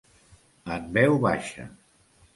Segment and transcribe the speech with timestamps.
[0.77, 1.67] En veu baixa.